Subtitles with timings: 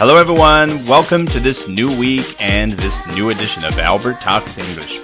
[0.00, 0.86] Hello, everyone.
[0.86, 5.00] Welcome to this new week and this new edition of Albert Talks English.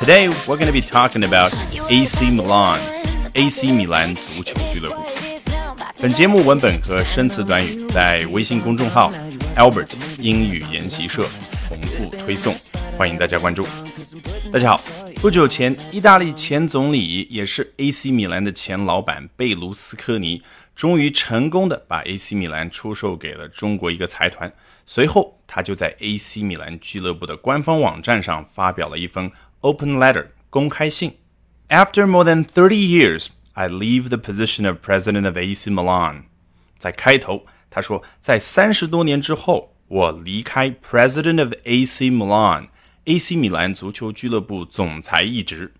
[0.00, 1.52] Today, we're going to be talking about
[1.90, 2.78] AC Milan,
[3.34, 5.02] AC 米兰足球俱乐部。
[5.98, 9.12] 本节目文本和生词短语在微信公众号
[9.56, 11.26] Albert 英语研习社
[11.68, 12.54] 同步推送，
[12.98, 13.66] 欢迎大家关注。
[14.52, 14.80] 大家好，
[15.22, 20.42] 不久前，意大利前总理也是 AC 米兰的前老板贝卢斯科尼。
[20.81, 24.51] 终于成功的把 AC 米兰出售给了中国一个财团。
[24.87, 31.19] 随后，他就在 AC 米兰俱乐部的官方网站上发表了一封 open letter 公开信。
[31.69, 36.23] After more than thirty years, I leave the position of president of AC Milan。
[36.79, 45.75] 在开头，他说，在三十多年之后，我离开 president of AC Milan，AC 米兰足球俱乐部总裁一职。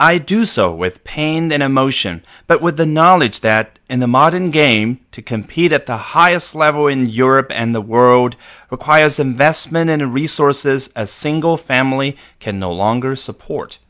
[0.00, 4.52] I do so with pain and emotion, but with the knowledge that, in the modern
[4.52, 8.36] game, to compete at the highest level in Europe and the world
[8.70, 13.80] requires investment and resources a single family can no longer support.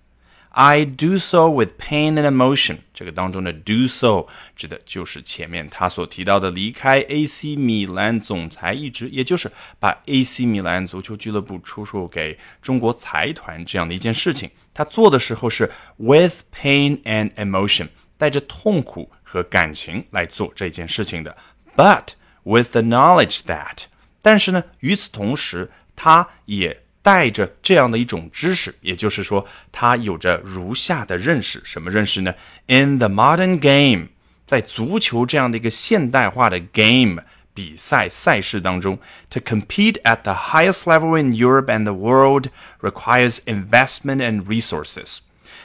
[0.61, 2.78] I do so with pain and emotion。
[2.92, 9.48] 这个当中的 do so 指的就是前面他所提到的离开 AC 米兰总裁一职，也就是
[9.79, 14.51] 把 AC 米兰足球俱乐部出售给中国财团这样的一件事情。
[14.75, 17.86] 他做的时候是 with pain and emotion，
[18.17, 21.36] 带着痛苦和感情来做这件事情的。
[21.77, 22.09] But
[22.42, 23.84] with the knowledge that，
[24.23, 31.62] 但是呢，与此同时，他也带着这样的一种知识，也就是说，他有着如下的认识。
[31.64, 32.34] 什么认识呢
[32.66, 34.08] ？In the modern game，
[34.46, 37.22] 在足球这样的一个现代化的 game
[37.55, 38.98] 比赛赛事当中
[39.30, 42.48] ，to compete at the highest level in Europe and the world
[42.80, 45.18] requires investment and resources。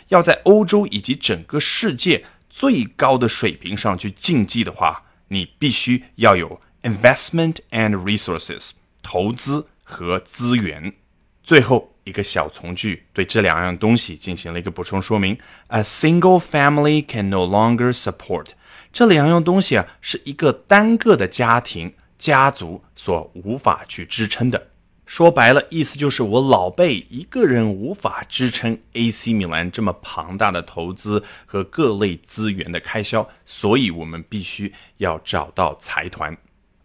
[0.09, 10.93] 要在欧洲以及整个世界最高的水平上去竞技的话，你必须要有 investment and resources，投资和资源。
[11.43, 15.37] 最后一个小从句对这两样东西进行了一个补充说明
[15.67, 18.47] ：A single family can no longer support。
[18.93, 24.69] 这两样东西啊，是一个单个的家庭、家族所无法去支撑的。
[25.05, 36.35] 说白了，意思就是我老贝一个人无法支撑 AC 米兰这么庞大的投资和各类资源的开销，所以我们必须要找到财团。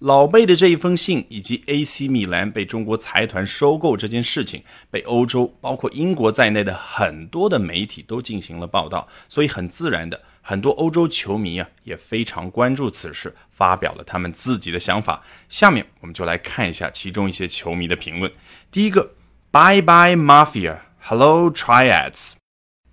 [0.01, 15.25] 老贝的这一封信，以及 AC 米兰被中国财团收购这件事情，被欧洲包括英国在内的很多的媒体都进行了报道，所以很自然的，很多欧洲球迷啊也非常关注此事，发表了他们自己的想法。
[15.49, 18.31] 下面我们就来看一下其中一些球迷的评论。
[18.71, 19.15] 第一个
[19.51, 22.35] ，Bye bye Mafia，Hello Triads。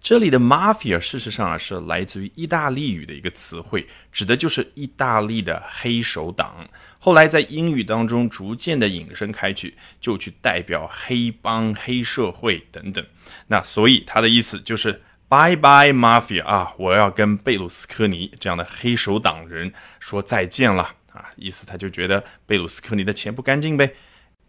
[0.06, 6.70] 这里的 mafia 事实上啊是来自于意大利语的一个词汇，指的就是意大利的黑手党。
[7.00, 13.04] 后来在英语当中逐渐的引申开去，就去代表黑帮、黑社会等等。
[13.48, 20.84] 那所以它的意思就是 bye bye mafia 啊，我要跟贝鲁斯科尼这样的黑手党人说再见了
[21.14, 21.32] 啊。
[21.36, 23.96] 意思他就觉得贝鲁斯科尼的钱不干净呗。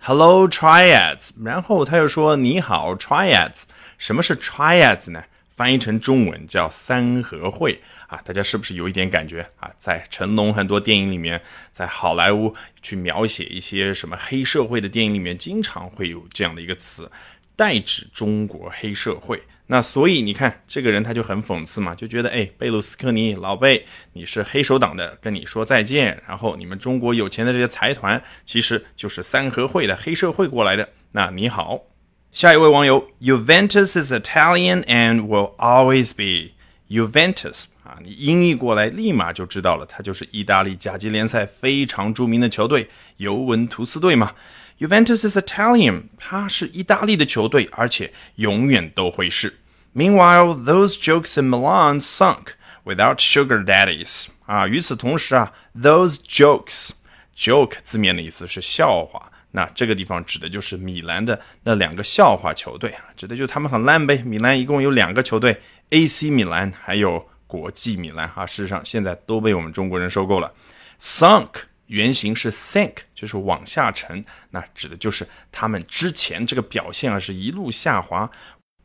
[0.00, 3.62] Hello triads，然后他又说你好 triads，
[3.96, 5.24] 什么是 triads 呢？
[5.56, 9.70] 翻译成中文叫三合会啊，大家是不是有一点感觉啊？
[9.78, 11.40] 在成龙很多电影里面，
[11.72, 17.10] 在好莱坞去描写一些什么黑社会的电影里面，经常会有这样的一个词，
[17.56, 19.42] 代指中国黑社会。
[19.68, 26.22] 那所以你看，这个人他就很讽刺嘛，就觉得哎，贝鲁斯科尼老贝，你是黑手党的，跟你说再见。
[26.28, 30.88] 然后你们中国有钱的这些财团，其实就是三合会的黑社会过来的。
[31.12, 31.95] 那你好。
[32.35, 36.53] 下一位网友，Juventus is Italian and will always be
[36.89, 44.33] Juventus 啊，你音译过来立马就知道了，它就是意大利甲级联赛非常着名的球队尤文图斯队嘛。
[44.79, 49.59] Juventus is Italian，它是意大利的球队，而且永远都会是。
[49.93, 52.53] Meanwhile, those jokes in Milan sunk
[52.85, 54.67] without sugar daddies 啊。
[54.67, 59.31] 与此同时啊，those jokes，joke 字面的意思是笑话。
[59.52, 64.16] 那这个地方指的就是米兰的那两个笑话球队啊，指的就是他们很烂呗。
[64.24, 65.58] 米兰一共有两个球队
[65.90, 68.44] ，AC 米兰还有国际米兰啊。
[68.44, 70.52] 事实上现在都被我们中国人收购了。
[71.00, 71.48] Sunk
[71.86, 78.30] 原型是 sink，就是往下沉，那指的就是他们之前这个表现啊是一路下滑。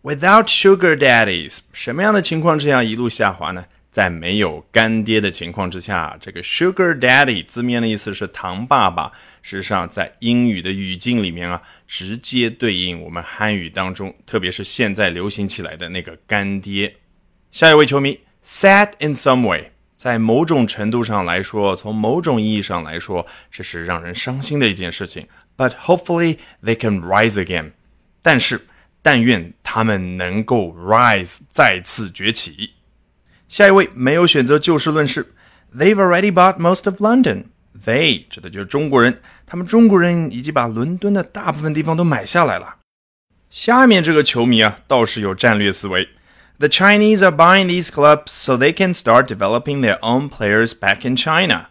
[0.03, 3.65] Without sugar daddies，什么样的情况之下一路下滑呢？
[3.91, 9.11] 在没有干爹的情况之下，这个 sugar daddy 字面的意思是糖爸爸。
[9.41, 16.95] 事实上，在英语的语境里面啊，直接对应我们汉语当中，特别是现在流行起来的那个干爹。
[17.51, 25.27] 下一位球迷，sad in some way，在某种程度上来说，从某种意义上来说，这是让人伤心的一件事情。
[25.57, 27.71] But hopefully they can rise again。
[28.21, 28.61] 但是，
[29.01, 32.71] 但愿他们能够 rise 再次崛起。
[33.50, 35.32] 下一位没有选择就事论事。
[35.76, 37.44] They've already bought most of London.
[37.84, 42.76] They 指的就是中国人，他们中国人已经把伦敦的大部分地方都买下来了。
[43.50, 46.08] 下面这个球迷啊，倒是有战略思维。
[46.58, 51.14] The Chinese are buying these clubs so they can start developing their own players back in
[51.14, 51.66] China.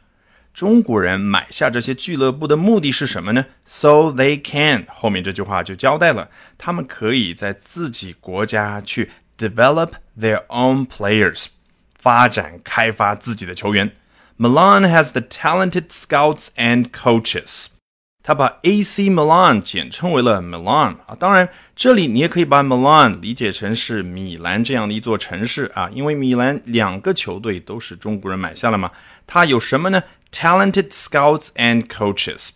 [0.54, 3.46] 中国人买下这些俱乐部的目的是什么呢？
[3.66, 11.48] So they can 后面这句话就交代了，他们可以在自己国家去 develop their own players，
[12.01, 13.93] 发展开发自己的球员。
[14.39, 17.67] Milan has the talented scouts and coaches.
[18.23, 28.91] 他把 AC Milan 简称为了 Milan 啊，当然这里你也可以把 Milan 理解成是米兰这样的一座城市啊，因为米兰两个球队都是中国人买下了嘛。
[29.27, 32.51] 它有什么呢？Talented scouts and coaches。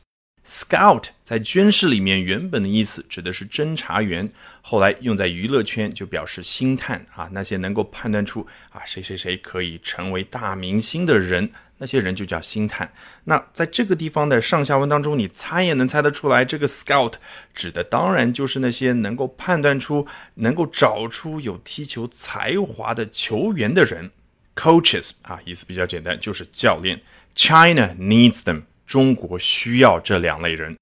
[0.46, 4.30] Scout 在军事里面原本的意思指的是侦查员，
[4.60, 11.50] 后来用在娱乐圈就表示星探啊，那些能够判断出啊谁谁谁可以成为大明星的人。
[11.76, 12.90] 那些人就叫星探。
[13.24, 17.14] 那在这个地方的上下文当中，你猜也能猜得出来，这个 scout
[17.52, 24.12] 指的当然就是那些能够判断出、能够找出有踢球才华的球员的人。
[24.54, 27.00] Coaches 啊，意思比较简单，就是教练。
[27.34, 30.76] China needs them，中国需要这两类人。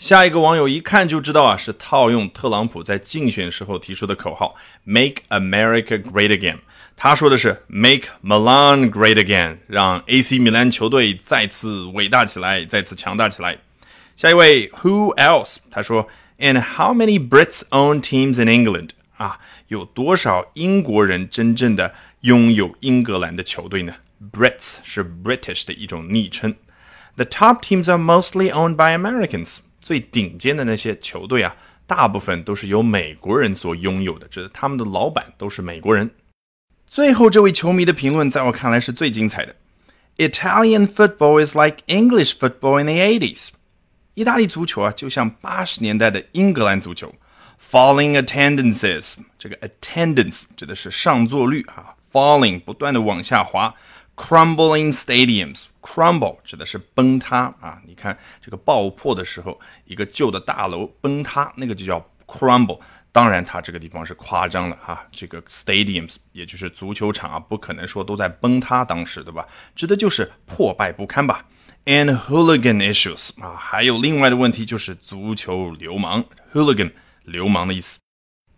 [0.00, 4.54] 下一个网友一看就知道啊，是套用特朗普在竞选时候提出的口号
[4.84, 6.58] ：Make America Great Again。
[6.94, 13.58] 他说的是 “Make Milan Great Again”，让 AC 米兰球队再次伟大起来，再次强大起来。
[14.16, 15.58] 下一位 Who else？
[15.70, 16.08] 他说
[16.38, 23.96] ：“And how many Brits own teams in England？” 啊，有多少英国人真正的拥有英格兰的球队呢
[24.32, 26.54] ？Brits 是 British 的一种昵称。
[27.18, 29.58] The top teams are mostly owned by Americans。
[29.80, 36.08] 最顶尖的那些球队啊，大部分都是由美国人所拥有的，这他们的老板都是美国人。
[36.86, 39.56] 最后这位球迷的评论，在我看来是最精彩的。
[40.18, 43.48] Italian football is like English football in the 80s。
[44.14, 47.12] 意大利足球啊，就像八十年代的英格兰足球。
[47.68, 53.74] Falling attendances，这个 attendance 指的是上座率啊，falling 不断的往下滑。
[54.18, 57.80] Crumbling stadiums，crumble 指的是崩塌啊。
[57.86, 62.80] 你看这个爆破的时候，一个旧的大楼崩塌，那个就叫 crumble。
[63.12, 65.06] 当然，它这个地方是夸张了哈。
[65.12, 69.46] 这个 stadiums 也就是足球场啊，不可能说都在崩塌，当时对吧？
[69.76, 71.46] 指的就是破败不堪吧。
[71.84, 76.90] And hooligan issues 啊，还有另外的问题就是足球流氓，hooligan
[77.22, 78.00] 流氓的意思。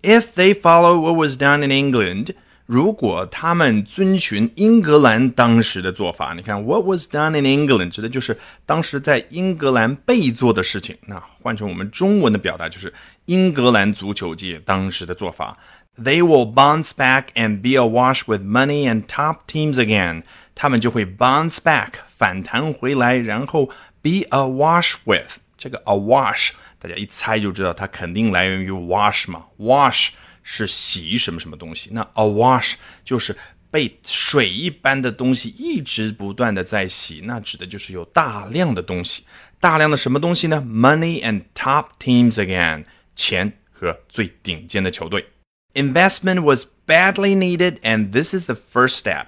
[0.00, 2.34] If they follow what was done in England。
[2.70, 10.96] 如果他们遵循英格兰当时的做法，你看，What was done in England 指的就是当时在英格兰被做的事情。
[11.06, 12.94] 那换成我们中文的表达，就是
[13.24, 15.58] 英格兰足球界当时的做法。
[16.00, 20.22] They will bounce back and be awash with money and top teams again。
[20.54, 23.66] 他们就会 bounce back 反弹回来，然后
[24.00, 30.10] be awash with 这个 awash，大家一猜就知道它肯定来源于 wash 嘛，wash。
[30.42, 31.90] 是洗什么什么东西？
[31.92, 33.36] 那 awash 就是
[33.70, 39.24] 被水一般的东西一直不断的在洗，那指的就是有大量的东西，
[39.60, 42.84] 大量的什么东西呢？Money and top teams again，
[43.14, 45.26] 钱和最顶尖的球队。
[45.74, 49.26] Investment was badly needed, and this is the first step。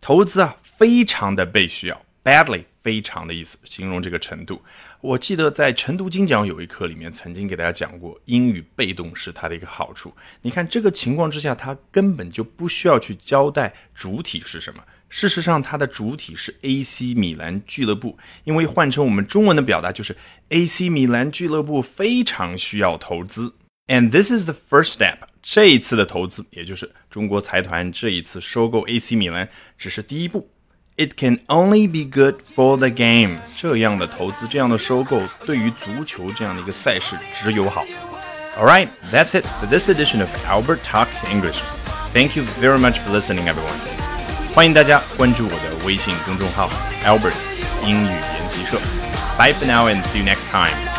[0.00, 2.64] 投资啊，非常的被需要，badly。
[2.82, 4.60] 非常的意思，形容这个程度。
[5.02, 10.14] 我记得在晨读精讲有一课里面曾经给大家讲过，英语被动是它的一个好处。
[10.42, 14.80] 你看这个情况之下，它根本就不需要去交代主体是什么。
[15.08, 20.16] 事实上，它的主体是 AC 米兰俱乐部，因为换成我们中文的表达就是
[20.50, 23.52] AC 米兰俱乐部非常需要投资。
[23.88, 25.18] And this is the first step。
[25.42, 30.48] 这一次的投资，也就是中国财团这一次收购 AC 米兰，只是第一步。
[30.97, 33.37] It can only be good for the game。
[33.55, 37.85] 这样的投资，这样的收购，对于足球这样的一个赛事只有好。
[38.59, 41.61] All right, that's it for this edition of Albert Talks English.
[42.13, 43.77] Thank you very much for listening, everyone.
[44.55, 46.67] 欢迎大家关注我的微信公众号
[47.05, 47.35] Albert
[47.85, 48.79] 英语研习社。
[49.37, 50.90] Bye for now and see you next time.